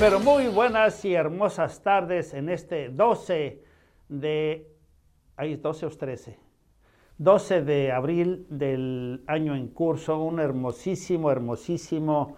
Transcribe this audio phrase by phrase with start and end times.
[0.00, 3.62] Pero muy buenas y hermosas tardes en este 12
[4.08, 4.66] de...
[5.36, 6.38] Ahí 12 o 13.
[7.18, 12.36] 12 de abril del año en curso, un hermosísimo, hermosísimo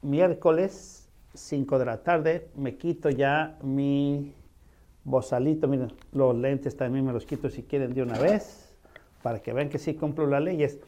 [0.00, 2.48] miércoles, 5 de la tarde.
[2.56, 4.32] Me quito ya mi
[5.04, 8.74] bozalito, miren, los lentes también me los quito si quieren de una vez,
[9.22, 10.78] para que vean que sí cumplo las leyes.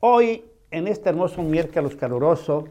[0.00, 0.42] Hoy,
[0.72, 2.64] en este hermoso miércoles caluroso,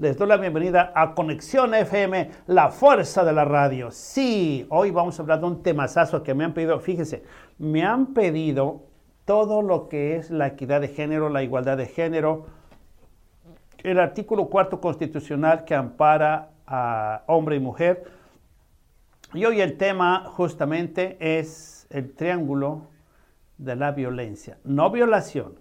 [0.00, 3.90] les doy la bienvenida a Conexión FM, la fuerza de la radio.
[3.90, 7.22] Sí, hoy vamos a hablar de un temazazo que me han pedido, fíjense,
[7.58, 8.86] me han pedido
[9.26, 12.46] todo lo que es la equidad de género, la igualdad de género,
[13.82, 18.04] el artículo cuarto constitucional que ampara a hombre y mujer.
[19.34, 22.86] Y hoy el tema justamente es el triángulo
[23.58, 24.56] de la violencia.
[24.64, 25.60] No violación,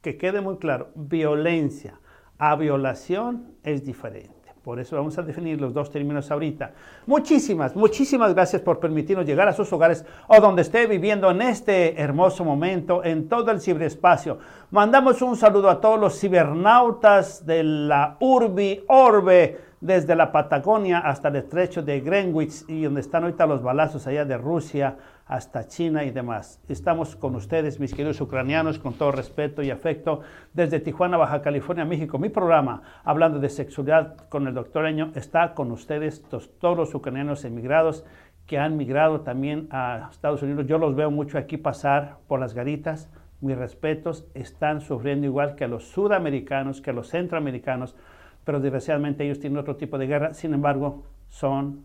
[0.00, 2.00] que quede muy claro, violencia
[2.38, 4.34] a violación es diferente.
[4.64, 6.72] Por eso vamos a definir los dos términos ahorita.
[7.04, 12.00] Muchísimas, muchísimas gracias por permitirnos llegar a sus hogares o donde esté viviendo en este
[12.00, 14.38] hermoso momento, en todo el ciberespacio.
[14.74, 21.28] Mandamos un saludo a todos los cibernautas de la Urbi Orbe, desde la Patagonia hasta
[21.28, 26.02] el estrecho de Greenwich y donde están ahorita los balazos allá de Rusia hasta China
[26.02, 26.60] y demás.
[26.68, 31.84] Estamos con ustedes, mis queridos ucranianos, con todo respeto y afecto, desde Tijuana, Baja California,
[31.84, 32.18] México.
[32.18, 36.24] Mi programa, hablando de sexualidad con el doctor está con ustedes,
[36.58, 38.04] todos los ucranianos emigrados
[38.44, 40.66] que han migrado también a Estados Unidos.
[40.66, 43.08] Yo los veo mucho aquí pasar por las garitas.
[43.44, 47.94] Mis respetos, están sufriendo igual que los sudamericanos, que los centroamericanos,
[48.42, 51.84] pero desgraciadamente ellos tienen otro tipo de guerra, sin embargo, son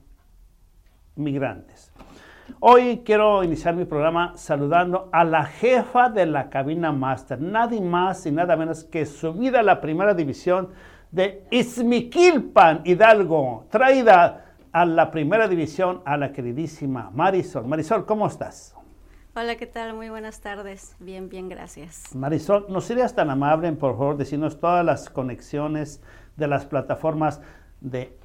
[1.17, 1.91] migrantes.
[2.61, 8.25] Hoy quiero iniciar mi programa saludando a la jefa de la cabina máster, nadie más
[8.25, 10.69] y nada menos que subida a la primera división
[11.11, 17.67] de Izmiquilpan, Hidalgo, traída a la primera división a la queridísima Marisol.
[17.67, 18.78] Marisol, ¿cómo estás?
[19.35, 19.93] Hola, ¿qué tal?
[19.93, 20.95] Muy buenas tardes.
[20.99, 22.15] Bien, bien, gracias.
[22.15, 26.01] Marisol, ¿nos serías tan amable, por favor, decirnos todas las conexiones
[26.35, 27.39] de las plataformas
[27.79, 28.17] de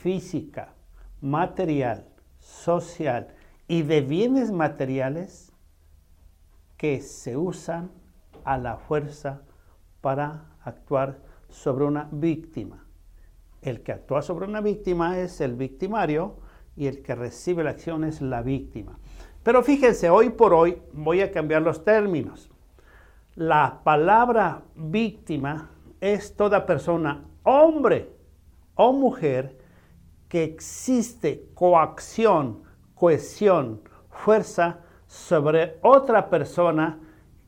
[0.00, 0.74] física,
[1.20, 2.06] material,
[2.38, 3.28] social
[3.68, 5.52] y de bienes materiales
[6.76, 7.90] que se usan
[8.44, 9.42] a la fuerza
[10.00, 12.84] para actuar sobre una víctima.
[13.62, 16.36] El que actúa sobre una víctima es el victimario
[16.76, 18.98] y el que recibe la acción es la víctima.
[19.44, 22.50] Pero fíjense, hoy por hoy voy a cambiar los términos.
[23.36, 25.70] La palabra víctima
[26.00, 28.10] es toda persona, hombre
[28.74, 29.58] o mujer,
[30.28, 32.62] que existe coacción,
[32.94, 36.98] cohesión, fuerza sobre otra persona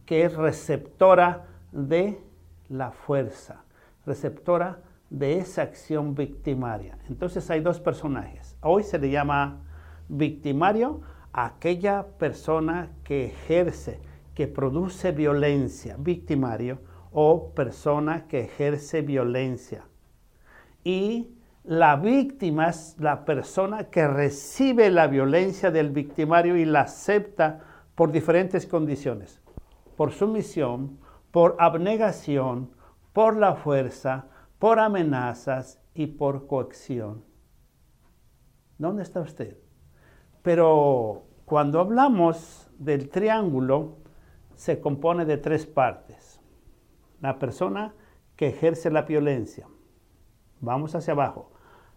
[0.05, 2.21] que es receptora de
[2.69, 3.65] la fuerza,
[4.05, 4.81] receptora
[5.19, 6.99] de esa acción victimaria.
[7.09, 8.57] Entonces hay dos personajes.
[8.61, 9.61] Hoy se le llama
[10.09, 11.03] victimario
[11.33, 14.01] aquella persona que ejerce,
[14.35, 16.81] que produce violencia, victimario,
[17.13, 19.85] o persona que ejerce violencia.
[20.83, 27.61] Y la víctima es la persona que recibe la violencia del victimario y la acepta
[27.95, 29.41] por diferentes condiciones,
[29.97, 30.99] por sumisión,
[31.31, 32.71] por abnegación,
[33.13, 34.27] por la fuerza,
[34.65, 37.23] por amenazas y por coacción.
[38.79, 39.59] ¿Dónde está usted?
[40.41, 43.99] Pero cuando hablamos del triángulo,
[44.55, 46.41] se compone de tres partes.
[47.21, 47.95] La persona
[48.37, 49.69] que ejerce la violencia.
[50.63, 51.53] Vamos hacia abajo.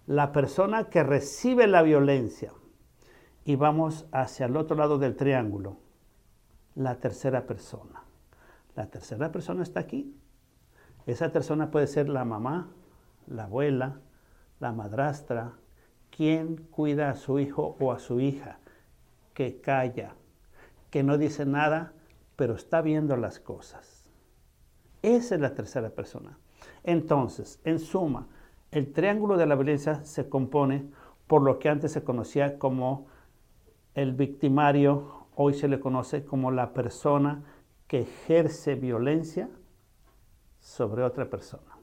[0.05, 2.51] La persona que recibe la violencia.
[3.45, 5.77] Y vamos hacia el otro lado del triángulo.
[6.75, 8.03] La tercera persona.
[8.75, 10.19] La tercera persona está aquí.
[11.07, 12.67] Esa persona puede ser la mamá,
[13.27, 14.01] la abuela,
[14.59, 15.53] la madrastra,
[16.09, 18.59] quien cuida a su hijo o a su hija,
[19.33, 20.15] que calla,
[20.89, 21.93] que no dice nada,
[22.35, 24.09] pero está viendo las cosas.
[25.01, 26.37] Esa es la tercera persona.
[26.83, 28.27] Entonces, en suma,
[28.71, 30.89] el triángulo de la violencia se compone
[31.25, 33.07] por lo que antes se conocía como
[33.93, 37.43] el victimario, hoy se le conoce como la persona
[37.87, 39.49] que ejerce violencia
[40.59, 41.77] sobre otra persona.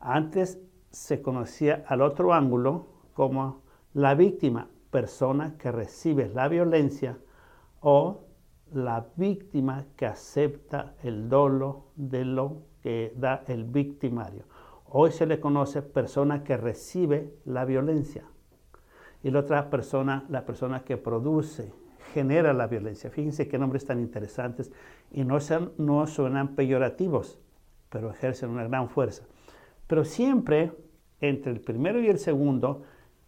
[0.00, 3.62] Antes se conocía al otro ángulo como
[3.94, 7.18] la víctima, persona que recibe la violencia
[7.80, 8.26] o
[8.72, 14.44] la víctima que acepta el dolo de lo que da el victimario.
[14.86, 18.24] Hoy se le conoce persona que recibe la violencia.
[19.22, 21.72] Y la otra persona, la persona que produce,
[22.12, 23.10] genera la violencia.
[23.10, 24.70] Fíjense qué nombres tan interesantes
[25.10, 25.38] y no,
[25.78, 27.40] no suenan peyorativos,
[27.94, 29.22] pero ejercen una gran fuerza.
[29.86, 30.72] Pero siempre
[31.20, 32.82] entre el primero y el segundo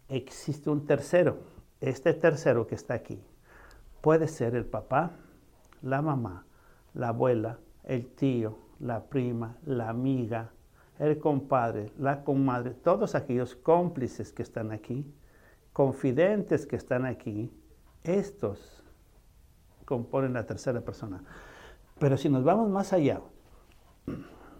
[0.09, 1.37] existe un tercero.
[1.79, 3.23] Este tercero que está aquí
[4.01, 5.13] puede ser el papá,
[5.81, 6.45] la mamá,
[6.93, 10.51] la abuela, el tío, la prima, la amiga,
[10.99, 15.09] el compadre, la comadre, todos aquellos cómplices que están aquí,
[15.71, 17.53] confidentes que están aquí,
[18.03, 18.83] estos
[19.85, 21.23] componen la tercera persona.
[21.99, 23.21] Pero si nos vamos más allá,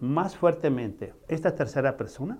[0.00, 2.38] más fuertemente, esta tercera persona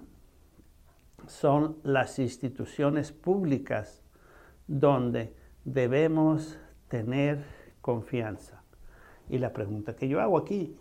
[1.27, 4.03] son las instituciones públicas
[4.67, 5.35] donde
[5.65, 6.59] debemos
[6.89, 7.45] tener
[7.81, 8.63] confianza.
[9.29, 10.77] Y la pregunta que yo hago aquí,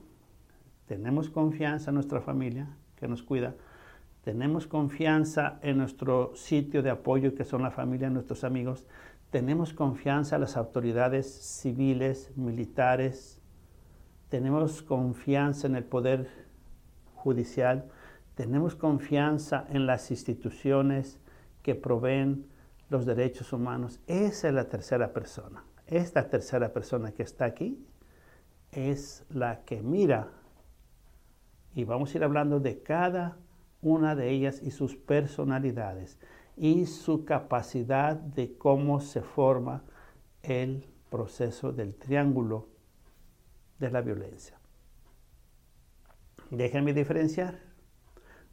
[0.85, 3.55] ¿tenemos confianza en nuestra familia que nos cuida?
[4.23, 8.85] ¿Tenemos confianza en nuestro sitio de apoyo que son la familia, nuestros amigos?
[9.29, 13.41] ¿Tenemos confianza en las autoridades civiles, militares?
[14.29, 16.46] ¿Tenemos confianza en el poder
[17.17, 17.89] judicial?
[18.37, 21.19] tenemos confianza en las instituciones
[21.63, 22.45] que proveen
[22.87, 23.99] los derechos humanos.
[24.05, 25.63] Esa es la tercera persona.
[25.87, 27.83] Esta tercera persona que está aquí
[28.71, 30.29] es la que mira
[31.73, 33.37] y vamos a ir hablando de cada
[33.81, 36.19] una de ellas y sus personalidades
[36.55, 39.83] y su capacidad de cómo se forma
[40.43, 42.67] el proceso del triángulo
[43.79, 44.56] de la violencia.
[46.51, 47.59] Déjenme diferenciar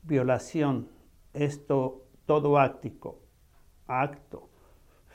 [0.02, 0.88] violación,
[1.32, 3.20] esto todo áctico,
[3.86, 4.50] acto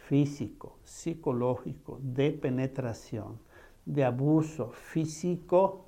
[0.07, 3.39] físico, psicológico, de penetración,
[3.85, 5.85] de abuso físico,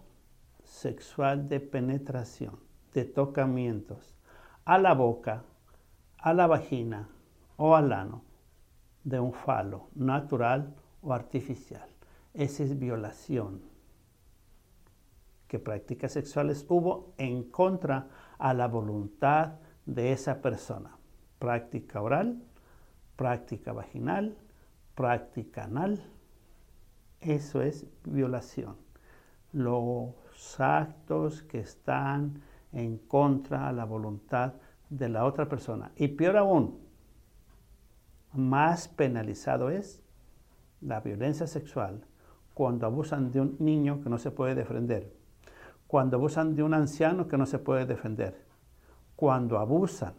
[0.63, 2.59] sexual de penetración,
[2.93, 4.13] de tocamientos,
[4.65, 5.43] a la boca,
[6.17, 7.09] a la vagina
[7.57, 8.21] o al ano
[9.03, 11.89] de un falo natural o artificial.
[12.33, 13.70] Esa es violación.
[15.51, 19.55] ¿Qué prácticas sexuales hubo en contra a la voluntad
[19.85, 20.95] de esa persona.
[21.39, 22.41] Práctica oral,
[23.17, 24.37] práctica vaginal,
[24.95, 26.05] práctica anal.
[27.19, 28.77] Eso es violación.
[29.51, 30.15] Los
[30.57, 32.41] actos que están
[32.71, 34.53] en contra a la voluntad
[34.89, 35.91] de la otra persona.
[35.97, 36.79] Y peor aún,
[38.31, 40.01] más penalizado es
[40.79, 42.05] la violencia sexual
[42.53, 45.19] cuando abusan de un niño que no se puede defender
[45.91, 48.45] cuando abusan de un anciano que no se puede defender,
[49.17, 50.13] cuando abusan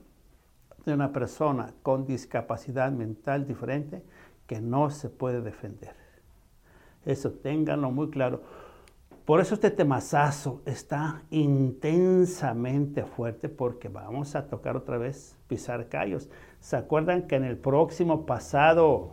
[0.85, 4.03] de una persona con discapacidad mental diferente
[4.47, 5.95] que no se puede defender.
[7.07, 8.43] Eso ténganlo muy claro.
[9.25, 16.29] Por eso este temazazo está intensamente fuerte porque vamos a tocar otra vez pisar callos.
[16.61, 19.13] ¿Se acuerdan que en el próximo pasado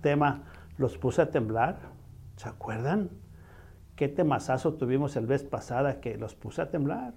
[0.00, 0.42] tema
[0.76, 1.78] los puse a temblar?
[2.34, 3.10] ¿Se acuerdan?
[3.96, 7.14] Qué temazazo tuvimos el vez pasada que los puse a temblar.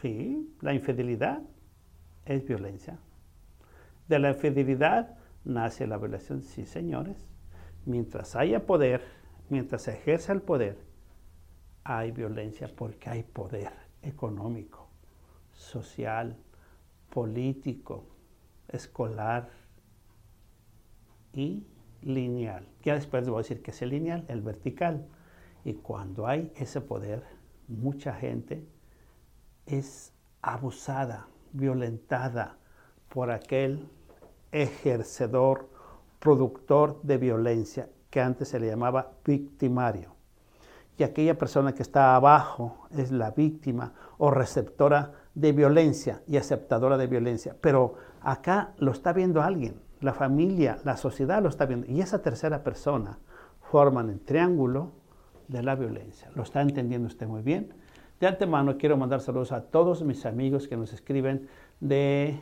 [0.00, 1.42] Sí, la infidelidad
[2.24, 2.98] es violencia.
[4.08, 7.28] De la infidelidad nace la violación, sí, señores.
[7.86, 9.02] Mientras haya poder,
[9.48, 10.78] mientras se ejerza el poder,
[11.84, 14.88] hay violencia porque hay poder económico,
[15.52, 16.36] social,
[17.10, 18.04] político,
[18.68, 19.50] escolar
[21.32, 21.66] y
[22.02, 22.66] lineal.
[22.82, 25.06] Ya después voy a decir que es el lineal, el vertical.
[25.64, 27.22] Y cuando hay ese poder,
[27.68, 28.66] mucha gente
[29.66, 30.12] es
[30.42, 32.56] abusada, violentada
[33.08, 33.88] por aquel
[34.52, 35.68] ejercedor
[36.18, 40.14] productor de violencia, que antes se le llamaba victimario.
[40.98, 46.98] Y aquella persona que está abajo es la víctima o receptora de violencia y aceptadora
[46.98, 47.56] de violencia.
[47.60, 51.86] Pero acá lo está viendo alguien, la familia, la sociedad lo está viendo.
[51.86, 53.18] Y esa tercera persona
[53.60, 54.92] forman el triángulo
[55.50, 56.30] de la violencia.
[56.34, 57.74] ¿Lo está entendiendo usted muy bien?
[58.20, 61.48] De antemano quiero mandar saludos a todos mis amigos que nos escriben
[61.80, 62.38] de,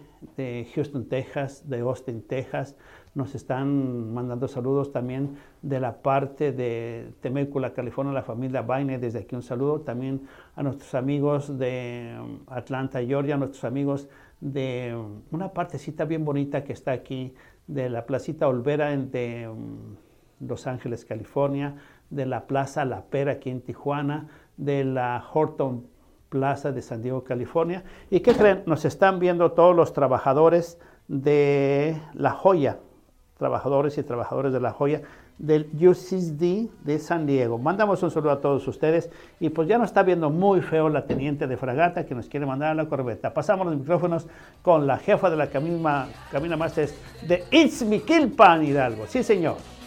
[0.75, 2.75] Houston, Texas, de Austin, Texas.
[3.15, 8.99] Nos están mandando saludos también de la parte de Temécula, California, la familia Baine.
[8.99, 10.23] Desde aquí un saludo también
[10.57, 14.09] a nuestros amigos de um, Atlanta, Georgia, a nuestros amigos
[14.41, 17.35] de um, una partecita bien bonita que está aquí,
[17.69, 19.95] de la placita Olvera de um,
[20.41, 21.77] Los Ángeles, California,
[22.11, 25.87] de la Plaza La Pera aquí en Tijuana, de la Horton
[26.29, 27.85] Plaza de San Diego, California.
[28.11, 28.63] ¿Y qué creen?
[28.67, 32.79] Nos están viendo todos los trabajadores de La Joya,
[33.39, 35.03] trabajadores y trabajadores de La Joya
[35.39, 37.59] del UCSD de San Diego.
[37.59, 41.07] Mandamos un saludo a todos ustedes y pues ya nos está viendo muy feo la
[41.07, 43.33] teniente de fragata que nos quiere mandar a la corbeta.
[43.33, 44.27] Pasamos los micrófonos
[44.63, 46.95] con la jefa de la Camina, Camina Masters
[47.27, 49.07] de Itzmiquilpan Hidalgo.
[49.07, 49.78] Sí, señor.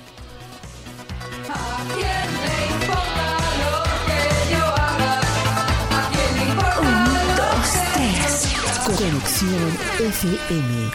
[8.86, 10.92] Conexión FM.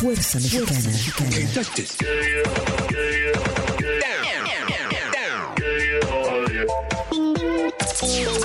[0.00, 0.90] Fuerza Mexicana.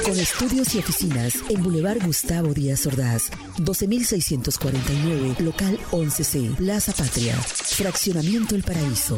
[0.03, 8.55] Con estudios y oficinas en Boulevard Gustavo Díaz Ordaz, 12649, local 11C, Plaza Patria, Fraccionamiento
[8.55, 9.17] El Paraíso.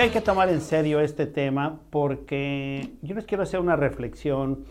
[0.00, 1.78] Hay que tomar en serio este tema?
[1.90, 4.64] Porque yo les quiero hacer una reflexión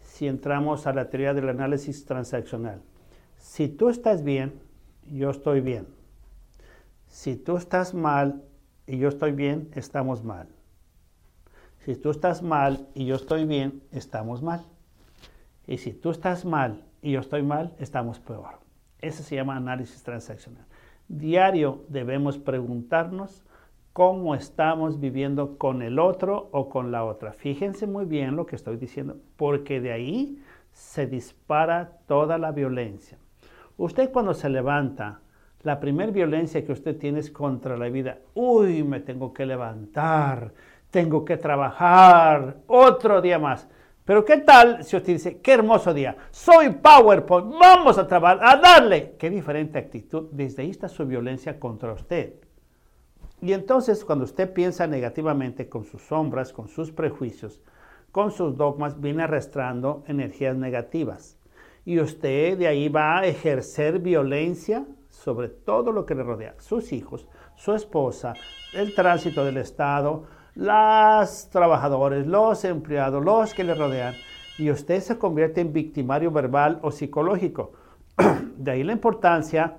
[0.00, 2.82] si entramos a la teoría del análisis transaccional.
[3.36, 4.60] Si tú estás bien,
[5.10, 5.88] yo estoy bien.
[7.08, 8.44] Si tú estás mal
[8.86, 10.46] y yo estoy bien, estamos mal.
[11.78, 14.64] Si tú estás mal y yo estoy bien, estamos mal.
[15.66, 18.60] Y si tú estás mal y yo estoy mal, estamos peor.
[19.00, 20.64] Eso se llama análisis transaccional.
[21.08, 23.42] Diario debemos preguntarnos
[23.96, 27.32] cómo estamos viviendo con el otro o con la otra.
[27.32, 30.38] Fíjense muy bien lo que estoy diciendo, porque de ahí
[30.70, 33.16] se dispara toda la violencia.
[33.78, 35.20] Usted cuando se levanta,
[35.62, 38.18] la primera violencia que usted tiene es contra la vida.
[38.34, 40.52] Uy, me tengo que levantar,
[40.90, 43.66] tengo que trabajar, otro día más.
[44.04, 48.56] Pero ¿qué tal si usted dice, qué hermoso día, soy PowerPoint, vamos a trabajar, a
[48.58, 49.14] darle?
[49.18, 50.28] Qué diferente actitud.
[50.32, 52.45] Desde ahí está su violencia contra usted.
[53.40, 57.60] Y entonces cuando usted piensa negativamente con sus sombras, con sus prejuicios,
[58.10, 61.38] con sus dogmas, viene arrastrando energías negativas.
[61.84, 66.92] Y usted de ahí va a ejercer violencia sobre todo lo que le rodea, sus
[66.92, 68.34] hijos, su esposa,
[68.74, 70.24] el tránsito del Estado,
[70.54, 74.14] los trabajadores, los empleados, los que le rodean.
[74.58, 77.72] Y usted se convierte en victimario verbal o psicológico.
[78.56, 79.76] De ahí la importancia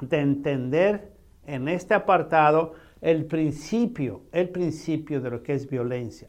[0.00, 1.11] de entender
[1.46, 6.28] en este apartado el principio, el principio de lo que es violencia.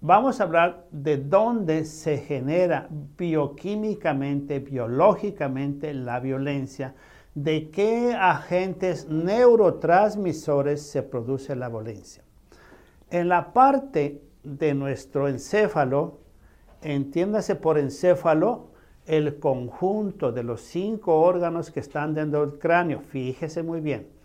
[0.00, 6.94] Vamos a hablar de dónde se genera bioquímicamente, biológicamente la violencia,
[7.34, 12.22] de qué agentes neurotransmisores se produce la violencia.
[13.10, 16.18] En la parte de nuestro encéfalo,
[16.82, 18.68] entiéndase por encéfalo
[19.06, 23.00] el conjunto de los cinco órganos que están dentro del cráneo.
[23.00, 24.15] Fíjese muy bien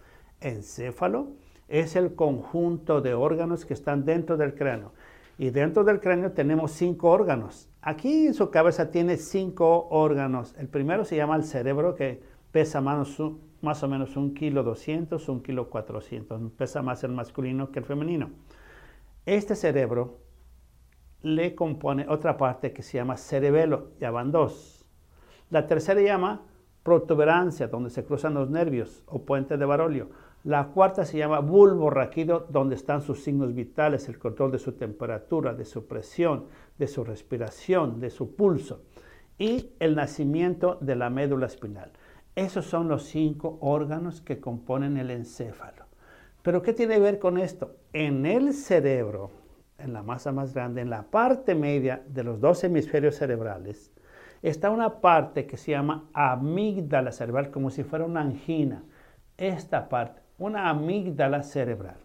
[0.41, 1.29] encéfalo
[1.71, 4.91] es el conjunto de órganos que están dentro del cráneo.
[5.37, 7.69] Y dentro del cráneo tenemos cinco órganos.
[7.81, 10.53] Aquí en su cabeza tiene cinco órganos.
[10.57, 12.21] El primero se llama el cerebro, que
[12.51, 16.51] pesa más, o menos un kilo 200, un kilo 400.
[16.57, 18.29] Pesa más el masculino que el femenino.
[19.25, 20.19] Este cerebro
[21.21, 24.85] le compone otra parte que se llama cerebelo, ya van dos.
[25.49, 26.43] La tercera llama
[26.83, 30.09] protuberancia, donde se cruzan los nervios, o puente de Barolio.
[30.43, 34.71] La cuarta se llama bulbo raquídeo, donde están sus signos vitales, el control de su
[34.71, 36.45] temperatura, de su presión,
[36.79, 38.81] de su respiración, de su pulso.
[39.37, 41.91] Y el nacimiento de la médula espinal.
[42.35, 45.85] Esos son los cinco órganos que componen el encéfalo.
[46.41, 47.75] Pero ¿qué tiene que ver con esto?
[47.93, 49.29] En el cerebro,
[49.77, 53.91] en la masa más grande, en la parte media de los dos hemisferios cerebrales,
[54.41, 58.83] está una parte que se llama amígdala cerebral, como si fuera una angina.
[59.37, 61.97] Esta parte, una amígdala cerebral.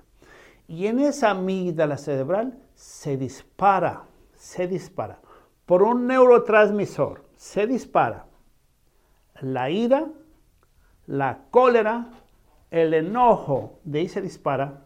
[0.69, 5.21] Y en esa amígdala cerebral se dispara, se dispara
[5.65, 8.27] por un neurotransmisor, se dispara
[9.41, 10.07] la ira,
[11.07, 12.09] la cólera,
[12.71, 14.83] el enojo, de ahí se dispara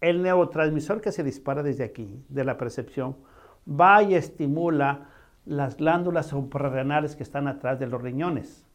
[0.00, 3.16] el neurotransmisor que se dispara desde aquí, de la percepción,
[3.68, 5.08] va y estimula
[5.44, 8.65] las glándulas suprarrenales que están atrás de los riñones.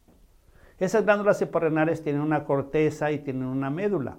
[0.82, 4.18] Esas glándulas suprarrenales tienen una corteza y tienen una médula.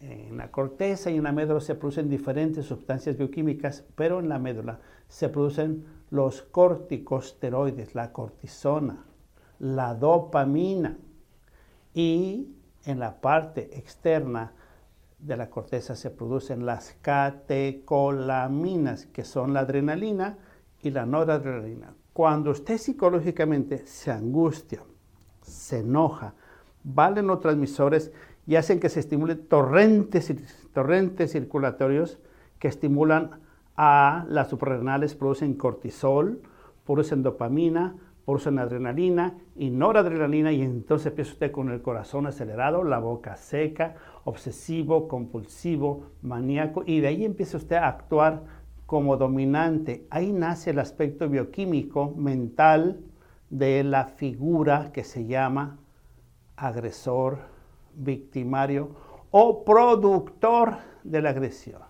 [0.00, 4.40] En la corteza y en la médula se producen diferentes sustancias bioquímicas, pero en la
[4.40, 9.04] médula se producen los corticosteroides, la cortisona,
[9.60, 10.98] la dopamina
[11.94, 12.48] y
[12.84, 14.54] en la parte externa
[15.20, 20.36] de la corteza se producen las catecolaminas, que son la adrenalina
[20.82, 21.94] y la noradrenalina.
[22.12, 24.82] Cuando usted psicológicamente se angustia,
[25.42, 26.34] se enoja,
[26.84, 28.12] valen los transmisores
[28.46, 30.32] y hacen que se estimulen torrentes,
[30.72, 32.18] torrentes circulatorios
[32.58, 33.40] que estimulan
[33.76, 36.42] a las suprarrenales, producen cortisol,
[36.84, 42.98] producen dopamina, producen adrenalina y noradrenalina y entonces empieza usted con el corazón acelerado, la
[42.98, 43.94] boca seca,
[44.24, 48.44] obsesivo, compulsivo, maníaco y de ahí empieza usted a actuar
[48.86, 50.06] como dominante.
[50.10, 53.00] Ahí nace el aspecto bioquímico mental
[53.50, 55.78] de la figura que se llama
[56.56, 57.38] agresor,
[57.94, 58.94] victimario
[59.30, 61.82] o productor de la agresión.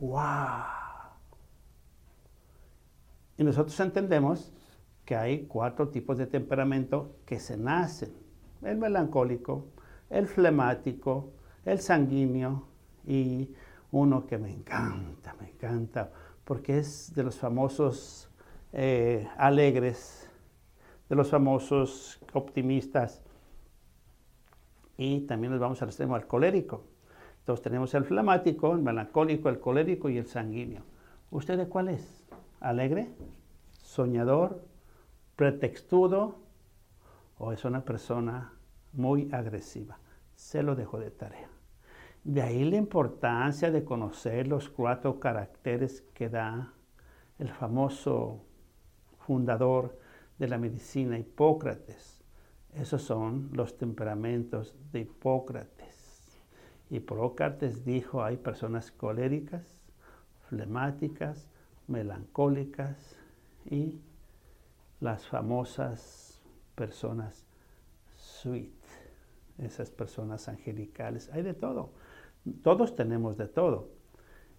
[0.00, 0.20] ¡Wow!
[3.36, 4.52] Y nosotros entendemos
[5.04, 8.12] que hay cuatro tipos de temperamento que se nacen.
[8.62, 9.66] El melancólico,
[10.08, 11.32] el flemático,
[11.64, 12.66] el sanguíneo
[13.06, 13.50] y
[13.92, 16.12] uno que me encanta, me encanta,
[16.44, 18.30] porque es de los famosos
[18.72, 20.19] eh, alegres,
[21.10, 23.20] de los famosos optimistas.
[24.96, 26.84] Y también nos vamos al extremo al colérico.
[27.40, 30.82] Entonces tenemos el flemático, el melancólico, el colérico y el sanguíneo.
[31.32, 32.24] ¿Usted de cuál es?
[32.60, 33.10] ¿Alegre?
[33.82, 34.64] ¿Soñador?
[35.34, 36.36] ¿Pretextudo?
[37.38, 38.52] ¿O es una persona
[38.92, 39.98] muy agresiva?
[40.36, 41.48] Se lo dejo de tarea.
[42.22, 46.72] De ahí la importancia de conocer los cuatro caracteres que da
[47.38, 48.44] el famoso
[49.26, 49.98] fundador
[50.40, 52.18] de la medicina, Hipócrates.
[52.74, 56.40] Esos son los temperamentos de Hipócrates.
[56.88, 59.62] Hipócrates dijo, hay personas coléricas,
[60.48, 61.46] flemáticas,
[61.86, 63.16] melancólicas
[63.66, 64.00] y
[65.00, 66.40] las famosas
[66.74, 67.44] personas
[68.16, 68.72] sweet,
[69.58, 71.28] esas personas angelicales.
[71.34, 71.90] Hay de todo.
[72.62, 73.90] Todos tenemos de todo.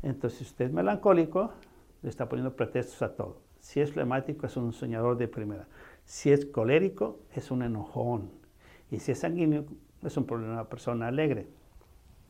[0.03, 1.53] Entonces, si usted es melancólico,
[2.03, 3.50] le está poniendo pretextos a todo.
[3.61, 5.67] Si es flemático, es un soñador de primera.
[6.03, 8.31] Si es colérico, es un enojón.
[8.89, 9.65] Y si es sanguíneo,
[10.03, 11.47] es un problema, una persona alegre.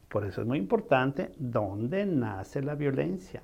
[0.09, 3.41] Por eso es muy importante dónde nace la violencia.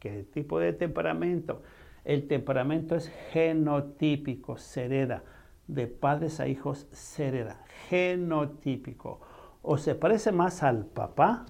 [0.00, 1.62] ¿Qué tipo de temperamento?
[2.04, 5.22] El temperamento es genotípico, se hereda.
[5.68, 7.62] De padres a hijos se hereda.
[7.88, 9.20] Genotípico
[9.60, 11.44] o se parece más al papá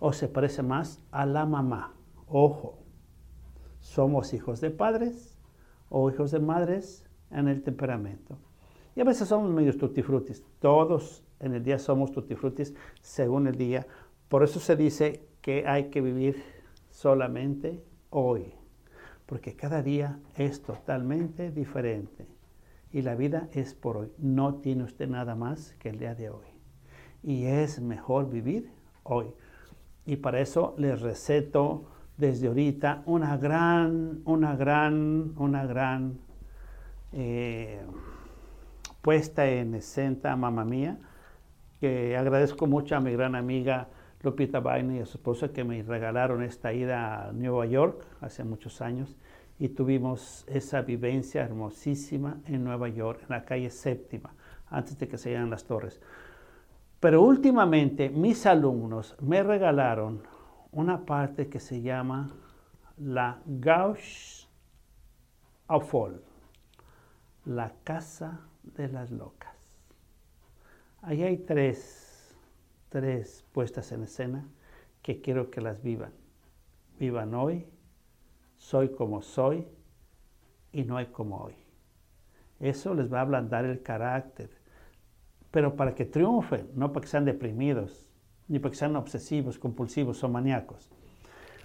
[0.00, 1.92] o se parece más a la mamá.
[2.26, 2.78] Ojo,
[3.86, 5.36] somos hijos de padres
[5.88, 8.38] o hijos de madres en el temperamento.
[8.94, 10.42] Y a veces somos medios tutifrutis.
[10.58, 13.86] Todos en el día somos tutifrutis según el día.
[14.28, 16.42] Por eso se dice que hay que vivir
[16.90, 18.54] solamente hoy.
[19.26, 22.26] Porque cada día es totalmente diferente.
[22.92, 24.12] Y la vida es por hoy.
[24.18, 26.56] No tiene usted nada más que el día de hoy
[27.26, 28.70] y es mejor vivir
[29.02, 29.34] hoy.
[30.06, 36.18] Y para eso les receto desde ahorita una gran, una gran, una gran
[37.12, 37.80] eh,
[39.02, 40.98] puesta en escena, mamá mía,
[41.80, 43.88] que agradezco mucho a mi gran amiga
[44.22, 48.44] Lupita Baina y a su esposa que me regalaron esta ida a Nueva York hace
[48.44, 49.16] muchos años
[49.58, 54.34] y tuvimos esa vivencia hermosísima en Nueva York, en la calle séptima,
[54.68, 56.00] antes de que se llenan las torres.
[56.98, 60.22] Pero últimamente mis alumnos me regalaron
[60.72, 62.30] una parte que se llama
[62.96, 64.46] la Gauche
[65.66, 66.22] All,
[67.44, 69.54] la casa de las locas.
[71.02, 72.36] Ahí hay tres,
[72.88, 74.46] tres puestas en escena
[75.02, 76.12] que quiero que las vivan.
[76.98, 77.66] Vivan hoy,
[78.56, 79.66] soy como soy
[80.72, 81.54] y no hay como hoy.
[82.58, 84.50] Eso les va a ablandar el carácter
[85.56, 88.05] pero para que triunfen, no para que sean deprimidos.
[88.48, 90.90] Ni porque sean obsesivos, compulsivos o maníacos.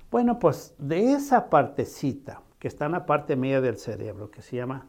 [0.09, 4.57] Bueno, pues de esa partecita que está en la parte media del cerebro, que se
[4.57, 4.87] llama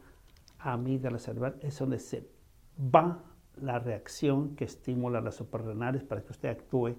[0.59, 2.27] amígdala cerebral, es donde se
[2.77, 3.23] va
[3.61, 6.95] la reacción que estimula las suprarrenales para que usted actúe.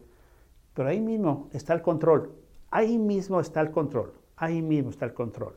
[0.73, 2.33] Pero ahí mismo está el control.
[2.71, 4.15] Ahí mismo está el control.
[4.37, 5.57] Ahí mismo está el control.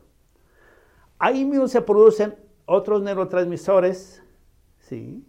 [1.19, 4.21] Ahí mismo se producen otros neurotransmisores,
[4.77, 5.25] ¿sí?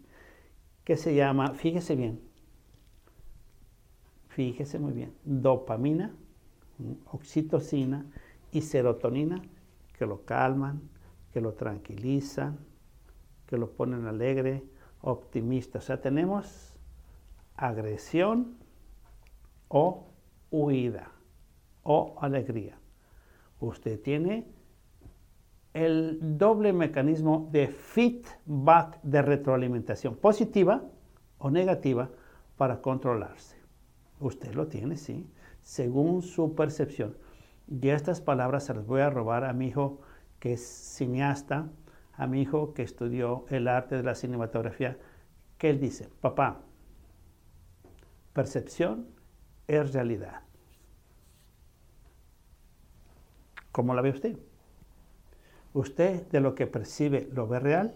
[0.84, 2.20] Que se llama, fíjese bien,
[4.38, 6.14] fíjese muy bien, dopamina,
[7.06, 8.06] oxitocina
[8.52, 9.42] y serotonina
[9.98, 10.80] que lo calman,
[11.32, 12.56] que lo tranquilizan,
[13.46, 14.62] que lo ponen alegre,
[15.00, 15.80] optimista.
[15.80, 16.78] O sea, tenemos
[17.56, 18.58] agresión
[19.66, 20.06] o
[20.52, 21.10] huida
[21.82, 22.78] o alegría.
[23.58, 24.46] Usted tiene
[25.74, 30.84] el doble mecanismo de feedback de retroalimentación positiva
[31.38, 32.08] o negativa
[32.56, 33.57] para controlarse.
[34.20, 35.30] Usted lo tiene, sí,
[35.62, 37.16] según su percepción.
[37.68, 40.00] Y estas palabras se las voy a robar a mi hijo
[40.40, 41.68] que es cineasta,
[42.14, 44.98] a mi hijo que estudió el arte de la cinematografía,
[45.58, 46.62] que él dice, papá,
[48.32, 49.06] percepción
[49.66, 50.42] es realidad.
[53.72, 54.38] ¿Cómo la ve usted?
[55.74, 57.94] ¿Usted de lo que percibe lo ve real?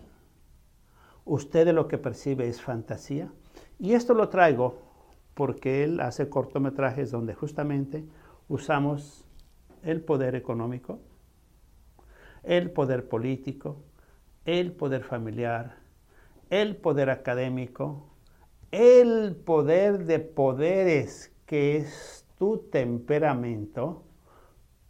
[1.24, 3.32] ¿Usted de lo que percibe es fantasía?
[3.78, 4.91] Y esto lo traigo
[5.35, 8.05] porque él hace cortometrajes donde justamente
[8.49, 9.27] usamos
[9.83, 11.01] el poder económico,
[12.42, 13.83] el poder político,
[14.45, 15.77] el poder familiar,
[16.51, 18.09] el poder académico,
[18.71, 24.05] el poder de poderes que es tu temperamento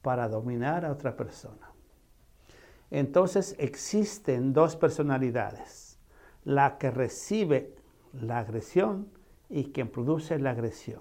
[0.00, 1.70] para dominar a otra persona.
[2.90, 5.98] Entonces existen dos personalidades,
[6.44, 7.74] la que recibe
[8.12, 9.08] la agresión
[9.52, 11.00] y quien produce la agresión.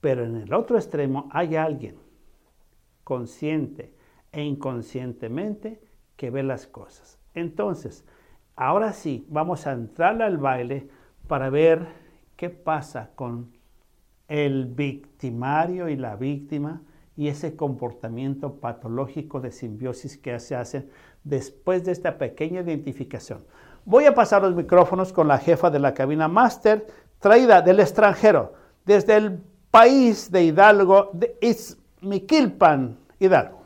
[0.00, 1.96] Pero en el otro extremo hay alguien
[3.04, 3.94] consciente
[4.32, 5.80] e inconscientemente
[6.16, 7.18] que ve las cosas.
[7.34, 8.04] Entonces,
[8.56, 10.88] ahora sí, vamos a entrar al baile
[11.26, 11.86] para ver
[12.36, 13.52] qué pasa con
[14.28, 16.82] el victimario y la víctima
[17.16, 20.88] y ese comportamiento patológico de simbiosis que se hace
[21.24, 23.44] después de esta pequeña identificación.
[23.84, 26.86] Voy a pasar los micrófonos con la jefa de la cabina máster,
[27.20, 28.54] traída del extranjero,
[28.84, 33.58] desde el país de Hidalgo, de Izmiquilpan, Hidalgo.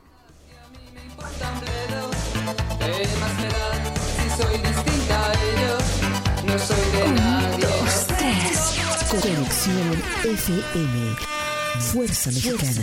[9.11, 11.17] Conexión FM.
[11.81, 12.83] Fuerza Mexicana.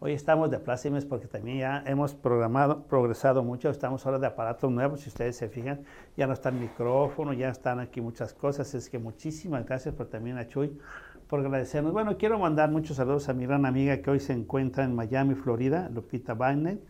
[0.00, 3.70] hoy estamos de plácimes porque también ya hemos programado, progresado mucho.
[3.70, 5.84] Estamos ahora de aparatos nuevos, si ustedes se fijan.
[6.16, 8.74] Ya no está el micrófono, ya están aquí muchas cosas.
[8.74, 10.78] Es que muchísimas gracias por también a Chuy
[11.28, 11.92] por agradecernos.
[11.92, 15.34] Bueno, quiero mandar muchos saludos a mi gran amiga que hoy se encuentra en Miami,
[15.34, 16.80] Florida, Lupita Bainet,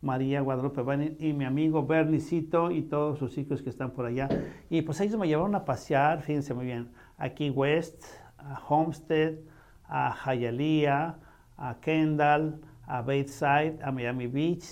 [0.00, 4.28] María Guadalupe Bainet y mi amigo Bernicito y todos sus hijos que están por allá.
[4.70, 8.04] Y pues ellos me llevaron a pasear, fíjense muy bien, aquí West,
[8.38, 9.34] a Homestead,
[9.84, 11.18] a Hialeah,
[11.60, 14.64] a Kendall, a Bayside, a Miami Beach.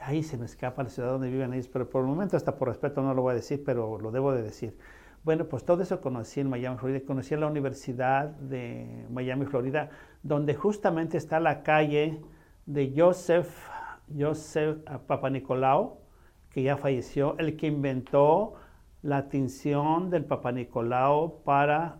[0.00, 2.68] Ahí se me escapa la ciudad donde viven ellos, pero por el momento, hasta por
[2.68, 4.76] respeto, no lo voy a decir, pero lo debo de decir.
[5.24, 7.00] Bueno, pues todo eso conocí en Miami, Florida.
[7.06, 9.90] Conocí en la Universidad de Miami, Florida,
[10.22, 12.20] donde justamente está la calle
[12.66, 13.68] de Joseph,
[14.16, 15.98] Joseph Papa Nicolau,
[16.50, 18.54] que ya falleció, el que inventó
[19.02, 21.98] la tinción del Papa Nicolau para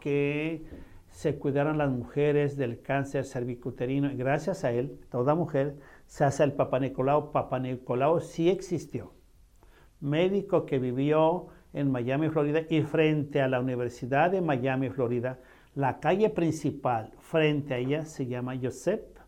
[0.00, 0.66] que
[1.12, 6.42] se cuidaron las mujeres del cáncer cervicuterino y gracias a él, toda mujer se hace
[6.42, 7.32] el Papa Nicolau.
[7.32, 9.12] Papa Nicolau sí existió.
[10.00, 15.38] Médico que vivió en Miami, Florida y frente a la Universidad de Miami, Florida,
[15.74, 19.18] la calle principal frente a ella se llama Josep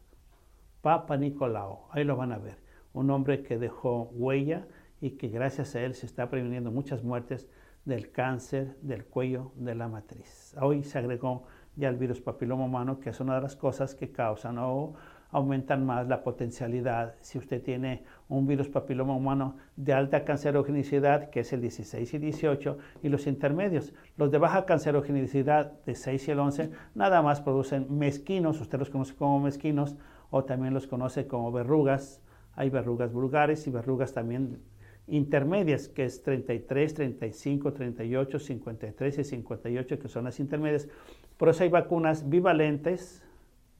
[0.80, 1.86] Papa Nicolau.
[1.90, 2.56] Ahí lo van a ver.
[2.94, 4.66] Un hombre que dejó huella
[5.00, 7.48] y que gracias a él se está previniendo muchas muertes
[7.84, 10.54] del cáncer del cuello de la matriz.
[10.60, 11.44] Hoy se agregó
[11.76, 14.94] ya el virus papiloma humano, que es una de las cosas que causan o
[15.30, 17.16] aumentan más la potencialidad.
[17.20, 22.18] Si usted tiene un virus papiloma humano de alta cancerogenicidad, que es el 16 y
[22.18, 27.40] 18, y los intermedios, los de baja cancerogenicidad de 6 y el 11, nada más
[27.40, 29.96] producen mezquinos, usted los conoce como mezquinos,
[30.30, 32.22] o también los conoce como verrugas.
[32.54, 34.60] Hay verrugas vulgares y verrugas también
[35.06, 40.88] intermedias, que es 33, 35, 38, 53 y 58, que son las intermedias.
[41.36, 43.22] Por eso hay vacunas bivalentes,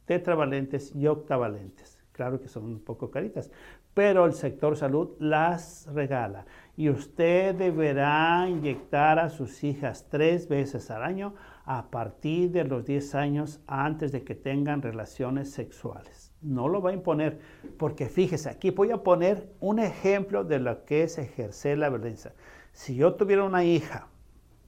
[0.06, 1.98] tetravalentes y octavalentes.
[2.12, 3.50] Claro que son un poco caritas,
[3.92, 6.46] pero el sector salud las regala.
[6.76, 12.84] Y usted deberá inyectar a sus hijas tres veces al año a partir de los
[12.84, 16.32] 10 años antes de que tengan relaciones sexuales.
[16.42, 17.40] No lo va a imponer,
[17.78, 22.34] porque fíjese, aquí voy a poner un ejemplo de lo que es ejercer la violencia.
[22.72, 24.08] Si yo tuviera una hija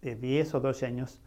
[0.00, 1.20] de 10 o 12 años,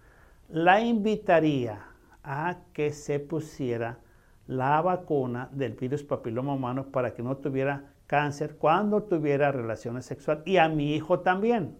[0.49, 1.85] la invitaría
[2.23, 3.99] a que se pusiera
[4.47, 10.43] la vacuna del virus papiloma humano para que no tuviera cáncer cuando tuviera relaciones sexuales
[10.47, 11.77] y a mi hijo también,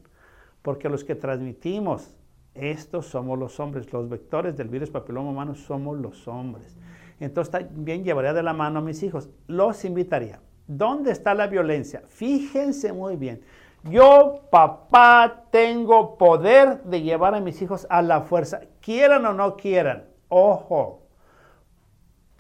[0.62, 2.15] porque los que transmitimos
[2.53, 6.77] estos somos los hombres, los vectores del virus papiloma humano somos los hombres.
[7.19, 10.39] Entonces también llevaría de la mano a mis hijos, los invitaría.
[10.67, 12.03] ¿Dónde está la violencia?
[12.08, 13.41] Fíjense muy bien.
[13.83, 19.55] Yo, papá, tengo poder de llevar a mis hijos a la fuerza, quieran o no
[19.55, 20.05] quieran.
[20.27, 21.07] Ojo,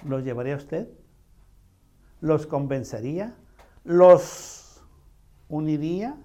[0.03, 0.89] ¿los llevaría usted?
[2.19, 3.35] ¿Los convencería?
[3.83, 4.83] ¿Los
[5.47, 6.17] uniría?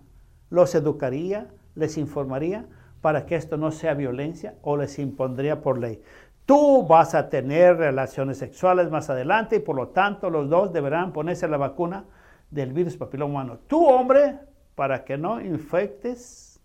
[0.50, 1.48] ¿Los educaría?
[1.74, 2.66] ¿Les informaría
[3.00, 6.02] para que esto no sea violencia o les impondría por ley?
[6.44, 11.12] Tú vas a tener relaciones sexuales más adelante y por lo tanto los dos deberán
[11.12, 12.04] ponerse la vacuna
[12.50, 13.58] del virus papiloma humano.
[13.66, 14.38] Tú hombre,
[14.74, 16.60] para que no infectes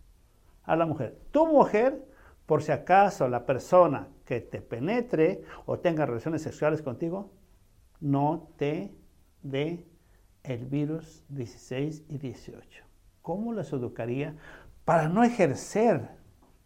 [0.63, 1.17] a la mujer.
[1.31, 2.05] Tu mujer,
[2.45, 7.31] por si acaso la persona que te penetre o tenga relaciones sexuales contigo,
[7.99, 8.93] no te
[9.41, 9.85] dé
[10.43, 12.83] el virus 16 y 18.
[13.21, 14.35] ¿Cómo les educaría
[14.85, 16.09] para no ejercer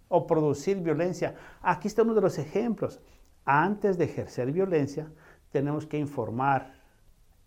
[0.08, 1.36] o producir violencia?
[1.62, 3.02] Aquí está uno de los ejemplos.
[3.46, 5.12] Antes de ejercer violencia,
[5.52, 6.74] tenemos que informar,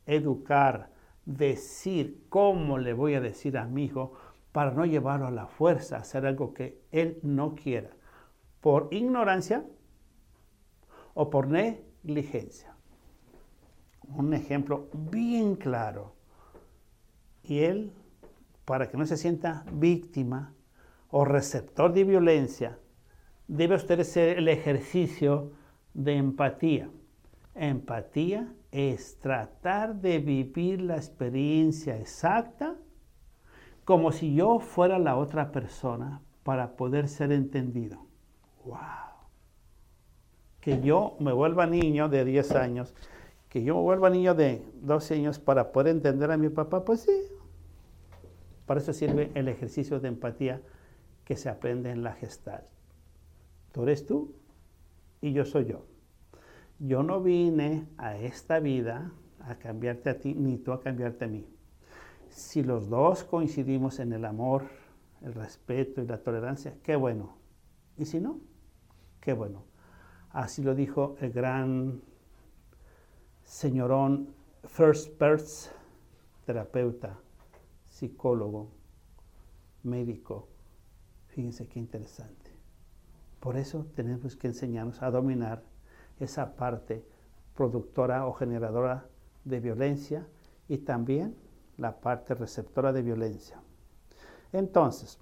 [0.05, 0.91] educar,
[1.27, 4.13] decir cómo le voy a decir a mi hijo
[4.53, 7.91] para no llevarlo a la fuerza a hacer algo que él no quiera,
[8.63, 9.67] por ignorancia
[11.13, 12.75] o por negligencia.
[14.09, 16.15] Un ejemplo bien claro.
[17.43, 17.93] Y él,
[18.65, 20.55] para que no se sienta víctima
[21.11, 22.79] o receptor de violencia,
[23.49, 25.53] debe usted hacer el ejercicio
[25.93, 26.89] de empatía.
[27.55, 32.77] Empatía es tratar de vivir la experiencia exacta
[33.87, 38.05] como si yo fuera la otra persona para poder ser entendido.
[38.67, 38.77] ¡Wow!
[40.61, 42.95] Que yo me vuelva niño de 10 años,
[43.49, 47.01] que yo me vuelva niño de 12 años para poder entender a mi papá, pues
[47.01, 47.23] sí.
[48.67, 50.61] Para eso sirve el ejercicio de empatía
[51.25, 52.65] que se aprende en la gestal.
[53.73, 54.35] Tú eres tú
[55.23, 55.96] y yo soy yo.
[56.79, 59.11] Yo no vine a esta vida
[59.41, 61.47] a cambiarte a ti, ni tú a cambiarte a mí.
[62.29, 64.65] Si los dos coincidimos en el amor,
[65.23, 67.37] el respeto y la tolerancia, qué bueno.
[67.97, 68.41] Y si no,
[69.21, 69.65] qué bueno.
[70.31, 72.03] Así lo dijo el gran
[73.45, 74.35] señorón
[74.65, 75.71] First Perth,
[76.45, 77.19] terapeuta,
[77.89, 78.71] psicólogo,
[79.83, 80.49] médico.
[81.29, 82.51] Fíjense qué interesante.
[83.41, 85.63] Por eso tenemos que enseñarnos a dominar
[86.19, 87.05] esa parte
[87.55, 89.07] productora o generadora
[89.45, 90.27] de violencia
[90.69, 91.37] y también
[91.77, 93.61] la parte receptora de violencia.
[94.53, 95.19] Entonces,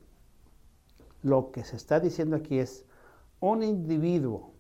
[1.23, 2.85] lo que se está diciendo aquí es
[3.41, 4.53] un individuo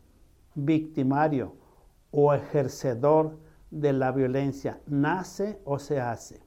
[0.54, 1.54] victimario
[2.10, 3.38] o ejercedor
[3.70, 6.40] de la violencia nace o se hace.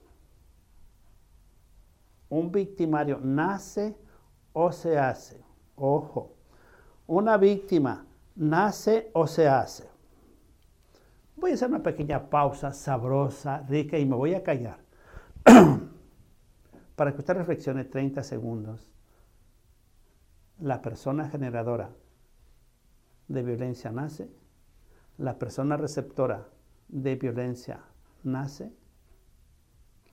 [2.29, 3.97] Un victimario nace
[4.53, 5.43] o se hace.
[5.75, 6.33] Ojo,
[7.05, 8.06] una víctima
[8.37, 9.89] nace o se hace.
[11.35, 14.79] Voy a hacer una pequeña pausa sabrosa, rica y me voy a callar
[16.95, 18.89] para que usted reflexione 30 segundos.
[20.59, 21.91] La persona generadora
[23.27, 24.31] de violencia nace,
[25.17, 26.47] la persona receptora
[26.87, 27.81] de violencia
[28.23, 28.71] nace,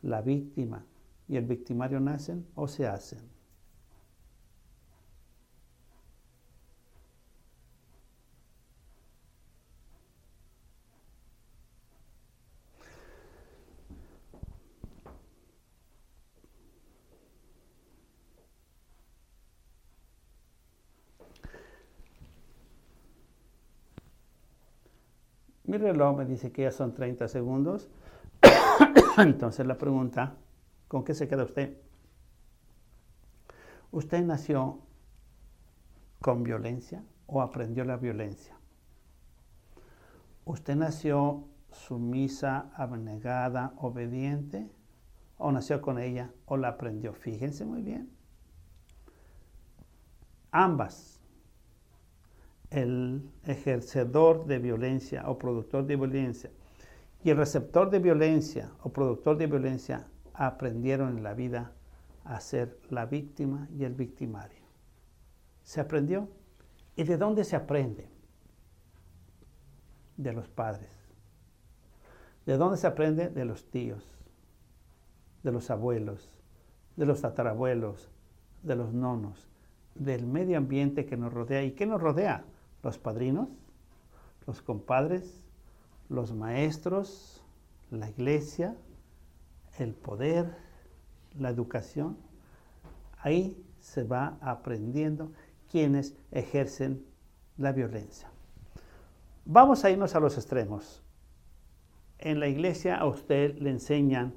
[0.02, 0.84] la víctima
[1.28, 3.33] y el victimario nacen o se hacen.
[25.84, 27.88] Reloj me dice que ya son 30 segundos.
[29.18, 30.34] Entonces la pregunta,
[30.88, 31.76] ¿con qué se queda usted?
[33.90, 34.80] ¿Usted nació
[36.20, 38.56] con violencia o aprendió la violencia?
[40.44, 44.70] ¿Usted nació sumisa, abnegada, obediente?
[45.38, 47.12] ¿O nació con ella o la aprendió?
[47.12, 48.10] Fíjense muy bien.
[50.50, 51.13] Ambas.
[52.74, 56.50] El ejercedor de violencia o productor de violencia
[57.22, 61.70] y el receptor de violencia o productor de violencia aprendieron en la vida
[62.24, 64.64] a ser la víctima y el victimario.
[65.62, 66.28] ¿Se aprendió?
[66.96, 68.08] ¿Y de dónde se aprende?
[70.16, 70.90] De los padres.
[72.44, 73.28] ¿De dónde se aprende?
[73.28, 74.18] De los tíos,
[75.44, 76.28] de los abuelos,
[76.96, 78.10] de los tatarabuelos,
[78.64, 79.48] de los nonos,
[79.94, 81.62] del medio ambiente que nos rodea.
[81.62, 82.44] ¿Y qué nos rodea?
[82.84, 83.48] Los padrinos,
[84.46, 85.42] los compadres,
[86.10, 87.42] los maestros,
[87.90, 88.76] la iglesia,
[89.78, 90.54] el poder,
[91.38, 92.18] la educación,
[93.18, 95.32] ahí se va aprendiendo
[95.70, 97.04] quienes ejercen
[97.56, 98.28] la violencia.
[99.46, 101.02] Vamos a irnos a los extremos.
[102.18, 104.34] En la iglesia a usted le enseñan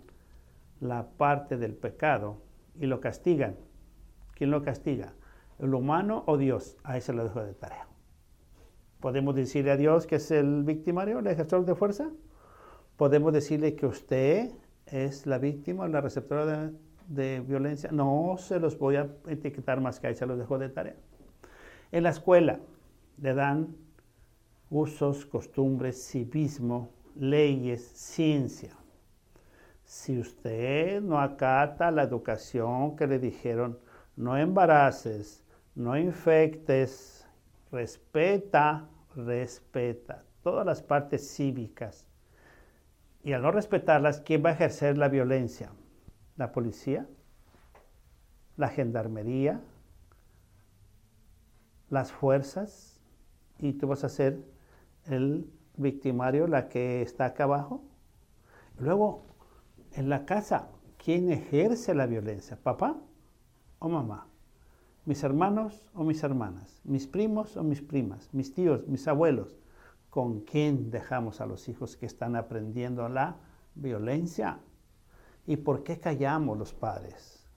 [0.80, 2.42] la parte del pecado
[2.80, 3.58] y lo castigan.
[4.36, 5.14] ¿Quién lo castiga?
[5.60, 6.78] ¿El humano o Dios?
[6.84, 7.87] Ahí se lo dejo de tarea.
[9.00, 12.10] ¿Podemos decirle a Dios que es el victimario, el ejercedor de fuerza?
[12.96, 14.52] ¿Podemos decirle que usted
[14.88, 16.74] es la víctima, la receptora de,
[17.08, 20.70] de violencia, no se los voy a etiquetar más que ahí se los dejo de
[20.70, 20.96] tarea.
[21.92, 22.60] En la escuela
[23.18, 23.76] le dan
[24.70, 28.76] usos, costumbres, civismo, leyes, ciencia.
[29.86, 33.80] Si usted no acata la educación que le dijeron,
[34.18, 37.17] no embaraces, no infectes,
[37.72, 42.06] respeta, respeta todas las partes cívicas.
[43.24, 45.72] Y al no respetarlas, ¿quién va a ejercer la violencia?
[46.38, 47.08] la policía,
[48.56, 49.60] la gendarmería,
[51.90, 53.02] las fuerzas,
[53.60, 54.40] y tú vas a ser
[55.06, 57.84] el victimario, la que está acá abajo.
[58.78, 59.26] Luego,
[59.94, 60.70] en la casa,
[61.04, 62.58] ¿quién ejerce la violencia?
[62.62, 62.98] ¿Papá
[63.80, 64.28] o mamá?
[65.08, 66.82] ¿Mis hermanos o mis hermanas?
[66.84, 68.28] ¿Mis primos o mis primas?
[68.34, 69.58] ¿Mis tíos, mis abuelos?
[70.10, 73.38] ¿Con quién dejamos a los hijos que están aprendiendo la
[73.74, 74.60] violencia?
[75.46, 77.48] ¿Y por qué callamos los padres?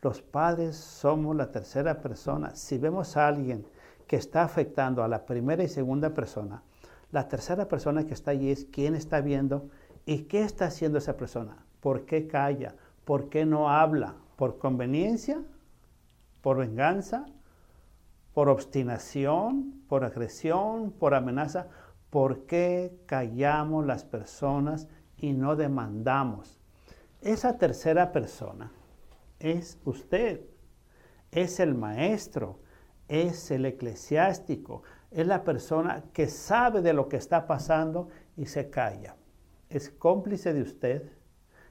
[0.00, 2.54] Los padres somos la tercera persona.
[2.54, 3.66] Si vemos a alguien
[4.06, 6.62] que está afectando a la primera y segunda persona,
[7.10, 9.68] la tercera persona que está allí es quién está viendo
[10.06, 11.66] y qué está haciendo esa persona.
[11.80, 12.76] ¿Por qué calla?
[13.04, 14.14] ¿Por qué no habla?
[14.36, 15.42] ¿Por conveniencia?
[16.42, 17.24] ¿Por venganza?
[18.34, 19.82] ¿Por obstinación?
[19.88, 20.90] ¿Por agresión?
[20.90, 21.68] ¿Por amenaza?
[22.10, 26.58] ¿Por qué callamos las personas y no demandamos?
[27.22, 28.72] Esa tercera persona
[29.38, 30.40] es usted,
[31.30, 32.58] es el maestro,
[33.06, 38.70] es el eclesiástico, es la persona que sabe de lo que está pasando y se
[38.70, 39.16] calla.
[39.68, 41.12] Es cómplice de usted,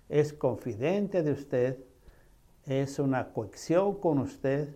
[0.07, 1.77] es confidente de usted,
[2.65, 4.75] es una coacción con usted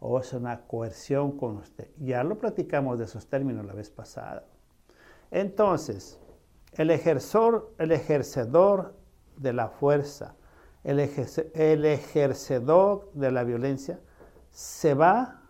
[0.00, 1.90] o es una coerción con usted.
[1.98, 4.44] Ya lo platicamos de esos términos la vez pasada.
[5.30, 6.18] Entonces,
[6.72, 8.94] el, ejercor, el ejercedor
[9.36, 10.34] de la fuerza,
[10.84, 11.00] el,
[11.84, 14.00] ejercedor de la violencia,
[14.50, 15.42] se va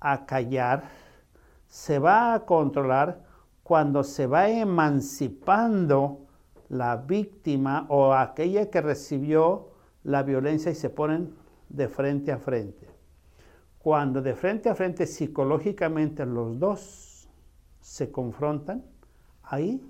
[0.00, 0.84] a callar,
[1.66, 3.24] se va a controlar
[3.62, 6.26] cuando se va emancipando
[6.68, 9.73] la víctima o aquella que recibió
[10.04, 11.34] la violencia y se ponen
[11.68, 12.88] de frente a frente.
[13.78, 17.28] Cuando de frente a frente psicológicamente los dos
[17.80, 18.84] se confrontan,
[19.42, 19.82] ahí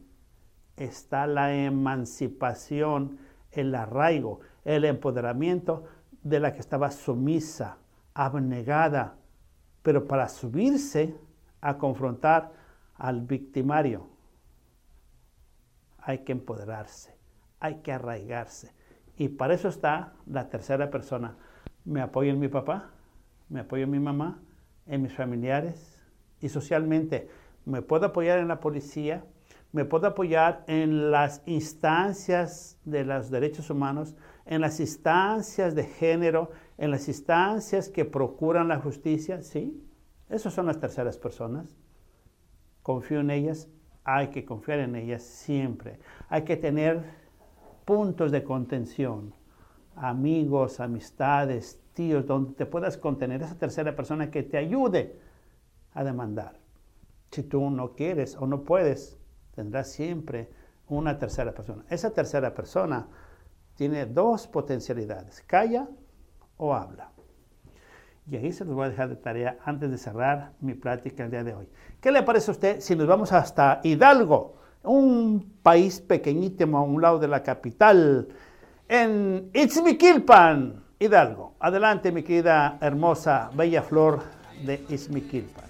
[0.76, 3.18] está la emancipación,
[3.52, 5.84] el arraigo, el empoderamiento
[6.22, 7.78] de la que estaba sumisa,
[8.14, 9.16] abnegada,
[9.82, 11.14] pero para subirse
[11.60, 12.52] a confrontar
[12.96, 14.08] al victimario
[15.98, 17.16] hay que empoderarse,
[17.60, 18.72] hay que arraigarse.
[19.16, 21.36] Y para eso está la tercera persona.
[21.84, 22.90] Me apoyo en mi papá,
[23.48, 24.40] me apoyo en mi mamá,
[24.86, 26.00] en mis familiares
[26.40, 27.28] y socialmente.
[27.64, 29.24] Me puedo apoyar en la policía,
[29.72, 34.14] me puedo apoyar en las instancias de los derechos humanos,
[34.46, 39.82] en las instancias de género, en las instancias que procuran la justicia, ¿sí?
[40.28, 41.76] Esas son las terceras personas.
[42.82, 43.68] Confío en ellas,
[44.04, 45.98] hay que confiar en ellas siempre.
[46.28, 47.23] Hay que tener
[47.84, 49.34] puntos de contención,
[49.96, 55.18] amigos, amistades, tíos, donde te puedas contener esa tercera persona que te ayude
[55.92, 56.58] a demandar.
[57.30, 59.18] Si tú no quieres o no puedes,
[59.54, 60.50] tendrá siempre
[60.88, 61.84] una tercera persona.
[61.88, 63.08] Esa tercera persona
[63.74, 65.88] tiene dos potencialidades, calla
[66.56, 67.10] o habla.
[68.26, 71.30] Y ahí se los voy a dejar de tarea antes de cerrar mi plática el
[71.30, 71.68] día de hoy.
[72.00, 77.00] ¿Qué le parece a usted si nos vamos hasta Hidalgo, un país pequeñísimo a un
[77.00, 78.28] lado de la capital,
[78.88, 81.54] en Itzmiquilpan, Hidalgo?
[81.60, 84.20] Adelante, mi querida, hermosa, bella flor
[84.64, 85.64] de Itzmiquilpan.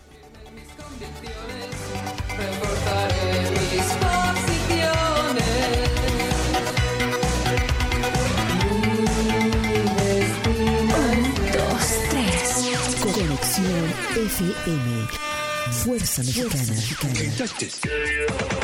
[14.16, 15.08] FM.
[15.70, 16.74] Fuerza Mexicana.
[17.00, 18.63] Con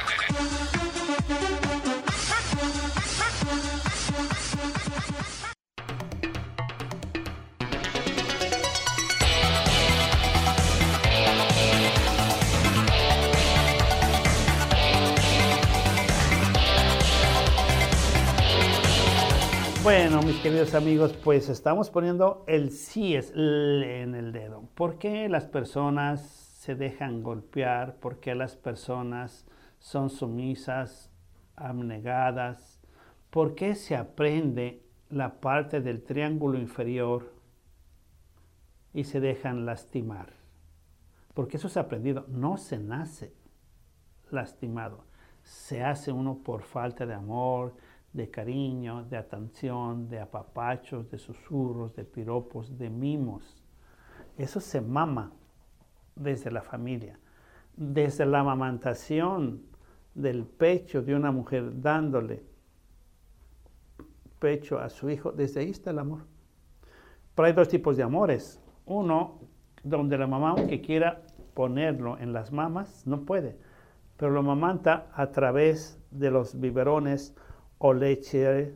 [19.83, 24.69] Bueno, mis queridos amigos, pues estamos poniendo el sí es en el dedo.
[24.75, 27.95] ¿Por qué las personas se dejan golpear?
[27.95, 29.47] ¿Por qué las personas
[29.79, 31.09] son sumisas,
[31.55, 32.79] abnegadas?
[33.31, 37.33] ¿Por qué se aprende la parte del triángulo inferior
[38.93, 40.33] y se dejan lastimar?
[41.33, 43.33] Porque eso ha aprendido, no se nace
[44.29, 45.05] lastimado,
[45.41, 47.73] se hace uno por falta de amor,
[48.13, 53.63] de cariño, de atención, de apapachos, de susurros, de piropos, de mimos.
[54.37, 55.31] Eso se mama
[56.15, 57.19] desde la familia,
[57.75, 59.63] desde la amamantación
[60.13, 62.43] del pecho de una mujer dándole
[64.39, 66.21] pecho a su hijo, desde ahí está el amor.
[67.35, 68.59] Pero hay dos tipos de amores.
[68.85, 69.39] Uno,
[69.83, 71.21] donde la mamá, aunque quiera
[71.53, 73.57] ponerlo en las mamas, no puede,
[74.17, 77.35] pero lo amamanta a través de los biberones
[77.83, 78.75] o leche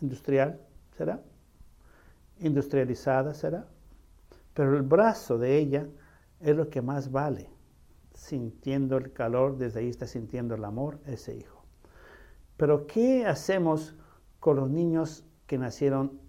[0.00, 0.60] industrial,
[0.96, 1.20] ¿será?
[2.38, 3.66] Industrializada, ¿será?
[4.54, 5.88] Pero el brazo de ella
[6.38, 7.50] es lo que más vale,
[8.12, 11.64] sintiendo el calor, desde ahí está sintiendo el amor ese hijo.
[12.56, 13.96] Pero ¿qué hacemos
[14.38, 16.20] con los niños que nacieron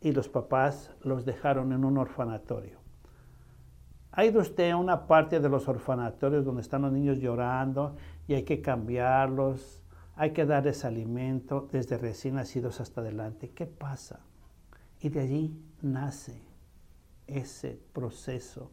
[0.00, 2.75] y los papás los dejaron en un orfanatorio?
[4.18, 7.96] ¿Ha ido usted a una parte de los orfanatorios donde están los niños llorando
[8.26, 9.82] y hay que cambiarlos,
[10.14, 13.50] hay que darles alimento desde recién nacidos hasta adelante?
[13.50, 14.20] ¿Qué pasa?
[15.02, 16.40] Y de allí nace
[17.26, 18.70] ese proceso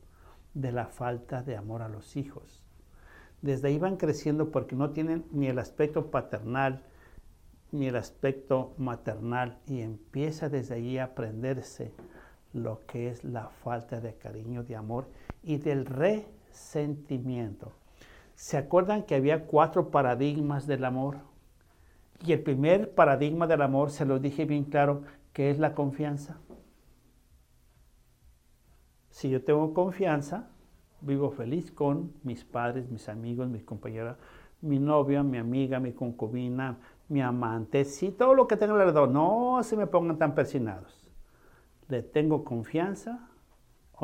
[0.54, 2.64] de la falta de amor a los hijos.
[3.42, 6.86] Desde ahí van creciendo porque no tienen ni el aspecto paternal
[7.74, 11.92] ni el aspecto maternal y empieza desde allí a aprenderse
[12.54, 15.08] lo que es la falta de cariño, de amor
[15.44, 17.72] y del resentimiento.
[18.36, 21.18] ¿Se acuerdan que había cuatro paradigmas del amor?
[22.26, 26.38] Y el primer paradigma del amor, se lo dije bien claro, que es la confianza.
[29.10, 30.50] Si yo tengo confianza,
[31.02, 34.18] vivo feliz con mis padres, mis amigos, mis compañeros,
[34.62, 36.80] mi novia, mi amiga, mi concubina,
[37.10, 39.10] mi amante, sí, todo lo que tengo alrededor.
[39.10, 41.06] No se me pongan tan persinados.
[41.90, 43.30] Le tengo confianza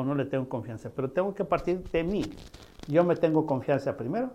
[0.00, 2.24] o no le tengo confianza, pero tengo que partir de mí.
[2.88, 4.30] Yo me tengo confianza primero,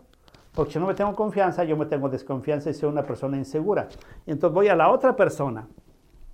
[0.53, 3.89] porque si no me tengo confianza, yo me tengo desconfianza y soy una persona insegura.
[4.25, 5.67] Entonces voy a la otra persona,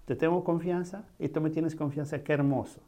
[0.06, 2.82] te tengo confianza y tú me tienes confianza, qué hermoso.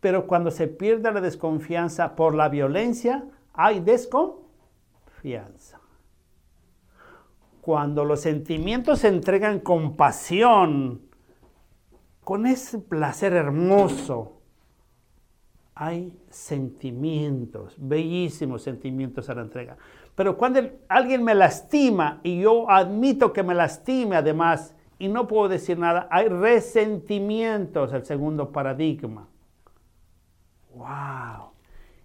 [0.00, 5.78] Pero cuando se pierde la desconfianza por la violencia, hay desconfianza.
[7.60, 11.02] Cuando los sentimientos se entregan con pasión,
[12.24, 14.41] con ese placer hermoso,
[15.74, 19.76] hay sentimientos, bellísimos sentimientos a la entrega.
[20.14, 25.48] Pero cuando alguien me lastima y yo admito que me lastime además y no puedo
[25.48, 29.28] decir nada, hay resentimientos, el segundo paradigma.
[30.74, 31.52] ¡Wow!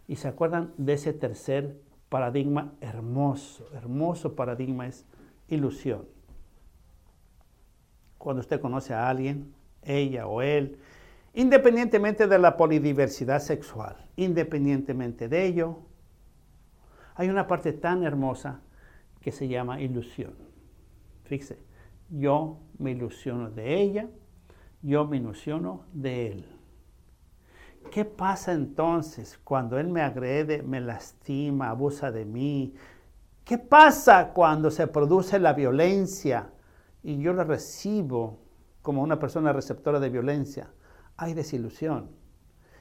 [0.08, 3.68] ¿Y se acuerdan de ese tercer paradigma hermoso?
[3.74, 5.06] Hermoso paradigma es
[5.50, 6.06] ilusión.
[8.18, 9.54] Cuando usted conoce a alguien,
[9.84, 10.80] ella o él,
[11.38, 15.78] Independientemente de la polidiversidad sexual, independientemente de ello,
[17.14, 18.62] hay una parte tan hermosa
[19.22, 20.34] que se llama ilusión.
[21.26, 21.60] Fíjese,
[22.10, 24.10] yo me ilusiono de ella,
[24.82, 26.46] yo me ilusiono de él.
[27.92, 32.74] ¿Qué pasa entonces cuando él me agrede, me lastima, abusa de mí?
[33.46, 36.50] ¿Qué pasa cuando se produce la violencia
[37.04, 38.40] y yo la recibo
[38.82, 40.72] como una persona receptora de violencia?
[41.18, 42.10] Hay desilusión.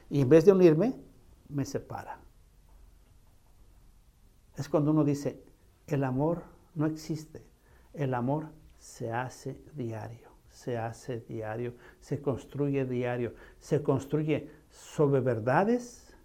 [0.09, 0.95] Y en vez de unirme,
[1.49, 2.19] me separa.
[4.55, 5.43] Es cuando uno dice,
[5.87, 6.43] el amor
[6.75, 7.45] no existe,
[7.93, 16.15] el amor se hace diario, se hace diario, se construye diario, se construye sobre verdades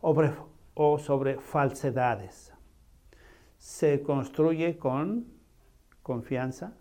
[0.00, 2.52] o sobre falsedades.
[3.58, 5.26] Se construye con
[6.02, 6.76] confianza,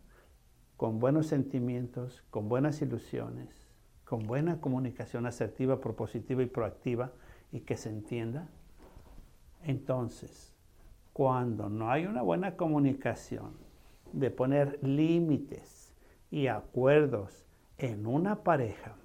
[0.76, 3.63] con buenos sentimientos, con buenas ilusiones,
[4.06, 7.12] con buena comunicación asertiva, propositiva y proactiva
[7.52, 8.48] y que se entienda.
[9.64, 10.54] Entonces,
[11.14, 13.54] cuando no hay una buena comunicación
[14.12, 15.94] de poner límites
[16.32, 17.46] y acuerdos
[17.78, 18.96] en una pareja,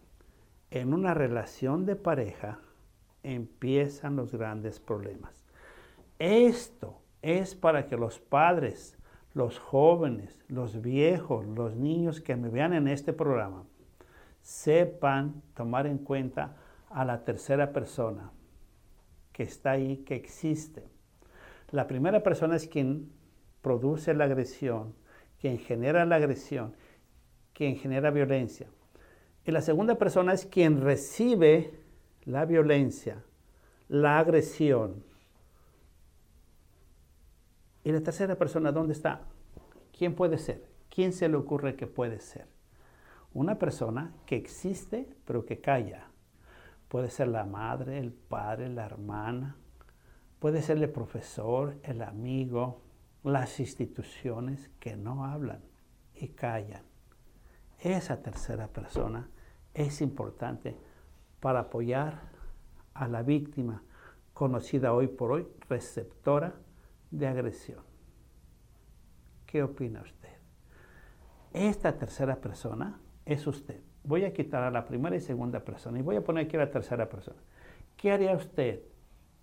[0.70, 2.58] en una relación de pareja,
[3.22, 5.44] empiezan los grandes problemas.
[6.18, 8.98] Esto es para que los padres,
[9.34, 13.64] los jóvenes, los viejos, los niños que me vean en este programa,
[14.48, 16.56] sepan tomar en cuenta
[16.88, 18.30] a la tercera persona
[19.30, 20.88] que está ahí, que existe.
[21.70, 23.12] La primera persona es quien
[23.60, 24.94] produce la agresión,
[25.38, 26.74] quien genera la agresión,
[27.52, 28.68] quien genera violencia.
[29.44, 31.78] Y la segunda persona es quien recibe
[32.24, 33.22] la violencia,
[33.88, 35.04] la agresión.
[37.84, 39.20] Y la tercera persona, ¿dónde está?
[39.92, 40.64] ¿Quién puede ser?
[40.88, 42.57] ¿Quién se le ocurre que puede ser?
[43.38, 46.08] Una persona que existe pero que calla.
[46.88, 49.54] Puede ser la madre, el padre, la hermana.
[50.40, 52.82] Puede ser el profesor, el amigo,
[53.22, 55.62] las instituciones que no hablan
[56.16, 56.82] y callan.
[57.78, 59.30] Esa tercera persona
[59.72, 60.76] es importante
[61.38, 62.20] para apoyar
[62.92, 63.84] a la víctima,
[64.34, 66.56] conocida hoy por hoy receptora
[67.12, 67.84] de agresión.
[69.46, 70.38] ¿Qué opina usted?
[71.52, 73.78] Esta tercera persona es usted.
[74.04, 76.60] Voy a quitar a la primera y segunda persona y voy a poner aquí a
[76.60, 77.36] la tercera persona.
[77.96, 78.80] ¿Qué haría usted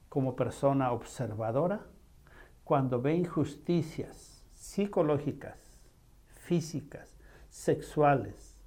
[0.09, 1.85] como persona observadora
[2.63, 5.79] cuando ve injusticias psicológicas,
[6.25, 7.19] físicas,
[7.49, 8.59] sexuales,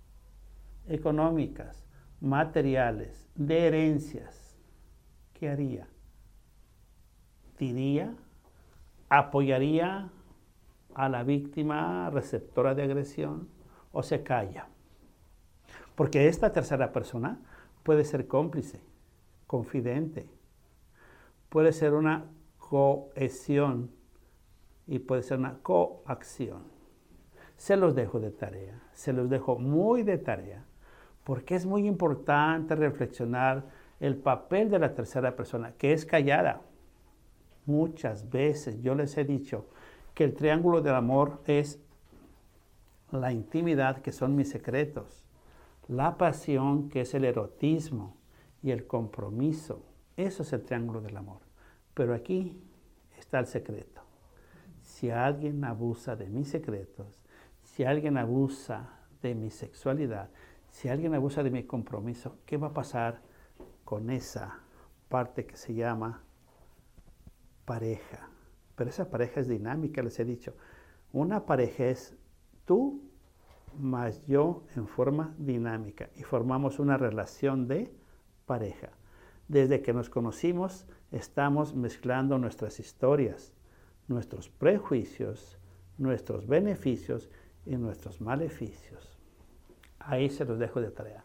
[0.87, 1.85] económicas,
[2.21, 4.57] materiales, de herencias,
[5.35, 5.89] ¿qué haría?
[7.59, 8.15] ¿Diría?
[9.09, 10.11] ¿Apoyaría
[10.95, 13.49] a la víctima receptora de agresión
[13.91, 14.69] o se calla?
[15.99, 17.41] Porque esta tercera persona
[17.83, 18.81] puede ser cómplice,
[19.49, 20.29] confidente,
[21.49, 22.27] puede ser una
[22.57, 23.91] cohesión
[24.87, 26.63] y puede ser una coacción.
[27.57, 30.65] Se los dejo de tarea, se los dejo muy de tarea,
[31.25, 33.65] porque es muy importante reflexionar
[33.99, 36.63] el papel de la tercera persona, que es callada.
[37.67, 39.67] Muchas veces yo les he dicho
[40.15, 41.81] que el triángulo del amor es
[43.11, 45.25] la intimidad, que son mis secretos,
[45.89, 48.19] la pasión, que es el erotismo,
[48.63, 49.85] y el compromiso.
[50.17, 51.41] Eso es el triángulo del amor.
[51.95, 52.61] Pero aquí
[53.19, 54.03] está el secreto.
[54.83, 57.23] Si alguien abusa de mis secretos,
[57.63, 58.91] si alguien abusa
[59.23, 60.31] de mi sexualidad,
[60.71, 63.21] si alguien abusa de mi compromiso, ¿qué va a pasar
[63.85, 64.61] con esa
[65.09, 66.23] parte que se llama
[67.65, 68.29] pareja?
[68.75, 70.55] Pero esa pareja es dinámica, les he dicho.
[71.13, 72.17] Una pareja es
[72.65, 73.08] tú
[73.79, 77.93] más yo en forma dinámica y formamos una relación de
[78.47, 78.91] pareja.
[79.49, 83.53] Desde que nos conocimos estamos mezclando nuestras historias,
[84.09, 85.59] nuestros prejuicios,
[85.97, 87.31] nuestros beneficios
[87.67, 89.19] y nuestros maleficios.
[89.99, 91.25] Ahí se los dejo de tarea.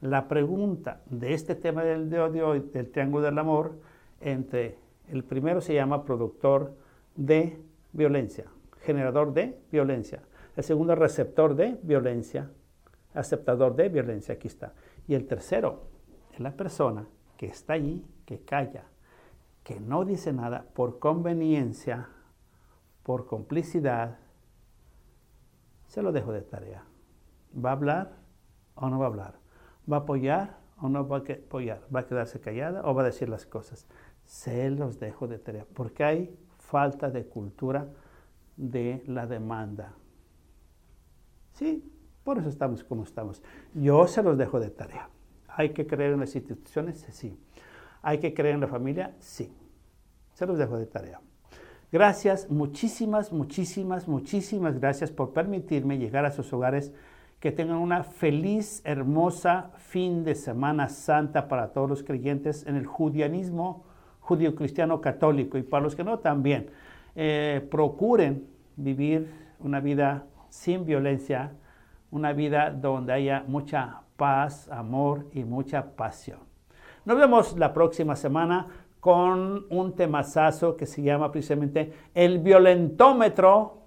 [0.00, 3.78] La pregunta de este tema del de hoy, del triángulo del amor,
[4.20, 4.78] entre
[5.08, 6.74] el primero se llama productor
[7.16, 7.58] de
[7.92, 8.46] violencia,
[8.82, 10.22] generador de violencia.
[10.58, 12.50] El segundo receptor de violencia,
[13.14, 14.72] aceptador de violencia, aquí está.
[15.06, 15.84] Y el tercero
[16.32, 17.06] es la persona
[17.36, 18.82] que está allí, que calla,
[19.62, 22.08] que no dice nada por conveniencia,
[23.04, 24.18] por complicidad,
[25.86, 26.82] se lo dejo de tarea.
[27.54, 28.16] ¿Va a hablar
[28.74, 29.34] o no va a hablar?
[29.88, 31.84] ¿Va a apoyar o no va a apoyar?
[31.94, 33.86] ¿Va a quedarse callada o va a decir las cosas?
[34.24, 37.86] Se los dejo de tarea, porque hay falta de cultura
[38.56, 39.94] de la demanda.
[41.58, 41.82] Sí,
[42.22, 43.42] por eso estamos como estamos.
[43.74, 45.08] Yo se los dejo de tarea.
[45.48, 47.04] ¿Hay que creer en las instituciones?
[47.10, 47.36] Sí.
[48.00, 49.16] ¿Hay que creer en la familia?
[49.18, 49.52] Sí.
[50.34, 51.20] Se los dejo de tarea.
[51.90, 56.92] Gracias, muchísimas, muchísimas, muchísimas gracias por permitirme llegar a sus hogares
[57.40, 62.86] que tengan una feliz, hermosa fin de Semana Santa para todos los creyentes en el
[62.86, 63.84] judianismo
[64.20, 66.70] judío cristiano católico y para los que no también.
[67.16, 68.46] Eh, procuren
[68.76, 69.28] vivir
[69.58, 71.52] una vida sin violencia,
[72.10, 76.40] una vida donde haya mucha paz, amor y mucha pasión.
[77.04, 78.66] Nos vemos la próxima semana
[79.00, 83.78] con un temazazo que se llama precisamente el violentómetro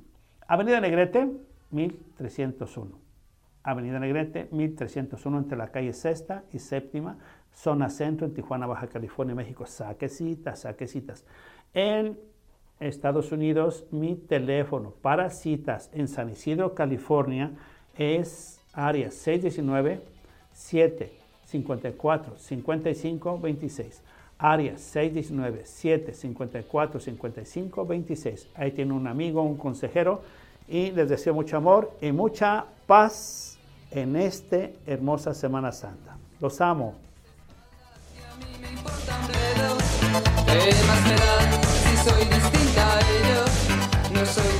[0.47, 1.31] Avenida Negrete,
[1.71, 3.03] 1301.
[3.63, 7.17] Avenida Negrete, 1301 entre la calle Sexta y Séptima,
[7.53, 9.65] zona centro en Tijuana, Baja California, México.
[9.65, 11.25] Saque citas, saque citas.
[11.73, 12.19] En
[12.79, 17.51] Estados Unidos, mi teléfono para citas en San Isidro, California,
[17.97, 20.01] es área 619
[20.53, 24.01] 754 55 26.
[24.37, 28.49] Área 619 754 55 26.
[28.55, 30.21] Ahí tiene un amigo, un consejero
[30.67, 33.57] y les deseo mucho amor y mucha paz
[33.91, 36.17] en esta hermosa Semana Santa.
[36.39, 36.95] Los amo
[42.03, 43.49] soy distinta a ellos,
[44.11, 44.52] no soy